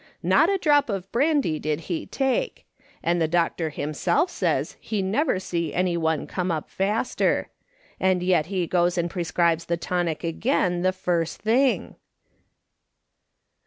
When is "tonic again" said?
9.77-10.81